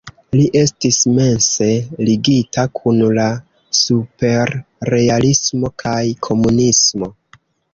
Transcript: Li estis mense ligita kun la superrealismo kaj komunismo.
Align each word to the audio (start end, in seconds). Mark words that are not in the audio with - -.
Li 0.37 0.43
estis 0.59 0.95
mense 1.17 1.67
ligita 2.07 2.65
kun 2.79 2.99
la 3.19 3.27
superrealismo 3.81 5.75
kaj 5.85 5.99
komunismo. 6.31 7.13